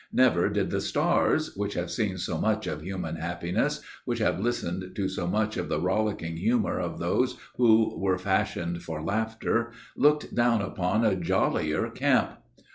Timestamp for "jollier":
11.15-11.87